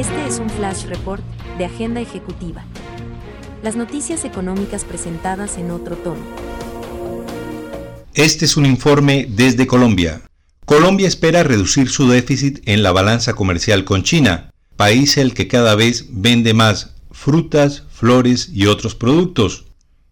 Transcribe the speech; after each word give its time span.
Este 0.00 0.26
es 0.26 0.38
un 0.38 0.48
flash 0.48 0.86
report 0.86 1.22
de 1.58 1.66
Agenda 1.66 2.00
Ejecutiva. 2.00 2.64
Las 3.62 3.76
noticias 3.76 4.24
económicas 4.24 4.86
presentadas 4.86 5.58
en 5.58 5.70
otro 5.70 5.94
tono. 5.94 6.22
Este 8.14 8.46
es 8.46 8.56
un 8.56 8.64
informe 8.64 9.26
desde 9.28 9.66
Colombia. 9.66 10.22
Colombia 10.64 11.06
espera 11.06 11.42
reducir 11.42 11.90
su 11.90 12.08
déficit 12.08 12.62
en 12.64 12.82
la 12.82 12.92
balanza 12.92 13.34
comercial 13.34 13.84
con 13.84 14.02
China, 14.02 14.50
país 14.74 15.18
el 15.18 15.34
que 15.34 15.48
cada 15.48 15.74
vez 15.74 16.06
vende 16.08 16.54
más 16.54 16.94
frutas, 17.10 17.82
flores 17.90 18.48
y 18.54 18.68
otros 18.68 18.94
productos, 18.94 19.66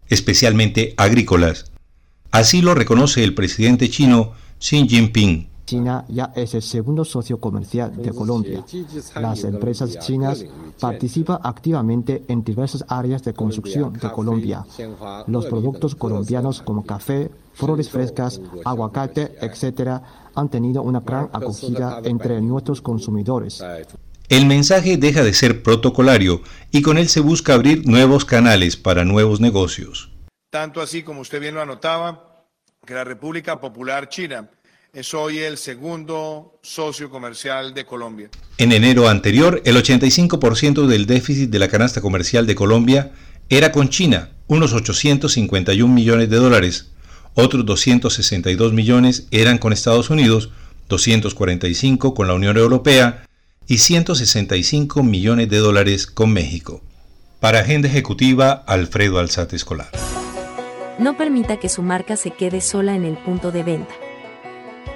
especialmente 0.07 0.93
agrícolas. 0.97 1.71
Así 2.29 2.61
lo 2.61 2.75
reconoce 2.75 3.23
el 3.23 3.33
presidente 3.33 3.89
chino 3.89 4.33
Xi 4.59 4.87
Jinping. 4.87 5.48
China 5.69 6.03
ya 6.07 6.33
es 6.35 6.55
el 6.55 6.63
segundo 6.63 7.05
socio 7.05 7.39
comercial 7.39 7.95
de 7.95 8.11
Colombia. 8.11 8.65
Las 9.21 9.43
empresas 9.43 9.99
chinas 9.99 10.43
participan 10.79 11.37
activamente 11.43 12.23
en 12.27 12.43
diversas 12.43 12.83
áreas 12.87 13.23
de 13.23 13.33
construcción 13.33 13.93
de 13.93 14.11
Colombia. 14.11 14.65
Los 15.27 15.45
productos 15.45 15.93
colombianos 15.93 16.63
como 16.63 16.83
café, 16.83 17.29
flores 17.53 17.87
frescas, 17.87 18.41
aguacate, 18.65 19.35
etc., 19.41 20.01
han 20.33 20.49
tenido 20.49 20.81
una 20.81 21.01
gran 21.01 21.29
acogida 21.33 22.01
entre 22.03 22.41
nuestros 22.41 22.81
consumidores. 22.81 23.63
El 24.27 24.47
mensaje 24.47 24.97
deja 24.97 25.23
de 25.23 25.33
ser 25.33 25.61
protocolario 25.61 26.41
y 26.71 26.81
con 26.81 26.97
él 26.97 27.09
se 27.09 27.19
busca 27.19 27.53
abrir 27.53 27.87
nuevos 27.87 28.25
canales 28.25 28.75
para 28.75 29.05
nuevos 29.05 29.39
negocios. 29.39 30.11
Tanto 30.49 30.81
así 30.81 31.03
como 31.03 31.21
usted 31.21 31.39
bien 31.39 31.53
lo 31.53 31.61
anotaba, 31.61 32.47
que 32.87 32.95
la 32.95 33.03
República 33.03 33.59
Popular 33.59 34.09
China 34.09 34.49
es 34.93 35.13
hoy 35.13 35.39
el 35.39 35.57
segundo 35.57 36.59
socio 36.61 37.09
comercial 37.09 37.73
de 37.73 37.85
Colombia. 37.85 38.29
En 38.57 38.71
enero 38.71 39.07
anterior, 39.07 39.61
el 39.65 39.75
85% 39.75 40.87
del 40.87 41.05
déficit 41.05 41.49
de 41.49 41.59
la 41.59 41.67
canasta 41.67 42.01
comercial 42.01 42.47
de 42.47 42.55
Colombia 42.55 43.11
era 43.49 43.71
con 43.71 43.89
China, 43.89 44.31
unos 44.47 44.73
851 44.73 45.93
millones 45.93 46.29
de 46.29 46.37
dólares. 46.37 46.91
Otros 47.35 47.65
262 47.65 48.73
millones 48.73 49.27
eran 49.31 49.59
con 49.59 49.73
Estados 49.73 50.09
Unidos, 50.09 50.49
245 50.87 52.13
con 52.13 52.27
la 52.27 52.33
Unión 52.33 52.57
Europea 52.57 53.25
y 53.67 53.77
165 53.77 55.03
millones 55.03 55.49
de 55.49 55.57
dólares 55.57 56.07
con 56.07 56.31
México. 56.31 56.81
Para 57.39 57.59
Agenda 57.59 57.87
Ejecutiva, 57.87 58.51
Alfredo 58.51 59.19
Alzate 59.19 59.55
Escolar. 59.55 59.91
No 60.97 61.15
permita 61.15 61.57
que 61.57 61.69
su 61.69 61.83
marca 61.83 62.17
se 62.17 62.31
quede 62.31 62.59
sola 62.59 62.95
en 62.95 63.05
el 63.05 63.17
punto 63.17 63.51
de 63.51 63.63
venta. 63.63 63.93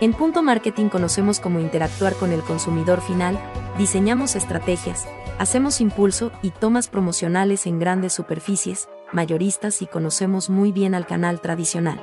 En 0.02 0.13
Punto 0.13 0.44
Marketing 0.44 0.89
conocemos 0.89 1.39
cómo 1.39 1.59
interactuar 1.59 2.13
con 2.16 2.31
el 2.31 2.41
consumidor 2.41 3.02
final, 3.02 3.39
diseñamos 3.77 4.36
estrategias, 4.36 5.05
hacemos 5.39 5.81
impulso 5.81 6.31
y 6.41 6.52
tomas 6.52 6.88
promocionales 6.88 7.67
en 7.67 7.80
grandes 7.80 8.14
superficies, 8.14 8.89
mayoristas 9.14 9.81
y 9.81 9.88
conocemos 9.88 10.49
muy 10.49 10.71
bien 10.71 10.95
al 10.95 11.05
canal 11.05 11.39
tradicional. 11.39 12.02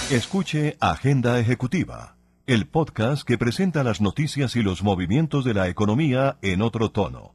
Escuche 0.10 0.76
Agenda 0.80 1.40
Ejecutiva 1.40 2.16
el 2.48 2.68
podcast 2.68 3.24
que 3.24 3.38
presenta 3.38 3.84
las 3.84 4.02
noticias 4.02 4.56
y 4.56 4.64
los 4.64 4.84
movimientos 4.84 5.46
de 5.46 5.54
la 5.54 5.68
economía 5.68 6.38
en 6.42 6.62
otro 6.62 6.92
tono. 6.92 7.34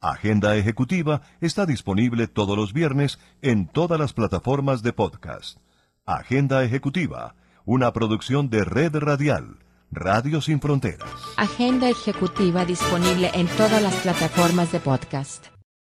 Agenda 0.00 0.54
Ejecutiva 0.56 1.22
está 1.40 1.66
disponible 1.66 2.28
todos 2.28 2.56
los 2.56 2.72
viernes 2.72 3.18
en 3.42 3.66
todas 3.66 3.98
las 3.98 4.12
plataformas 4.12 4.82
de 4.82 4.92
podcast. 4.92 5.58
Agenda 6.04 6.62
Ejecutiva, 6.62 7.34
una 7.64 7.92
producción 7.92 8.50
de 8.50 8.64
Red 8.64 8.96
Radial, 8.96 9.58
Radio 9.90 10.40
Sin 10.40 10.60
Fronteras. 10.60 11.10
Agenda 11.36 11.88
Ejecutiva 11.88 12.64
disponible 12.64 13.30
en 13.34 13.46
todas 13.56 13.82
las 13.82 13.94
plataformas 13.96 14.72
de 14.72 14.80
podcast. 14.80 15.53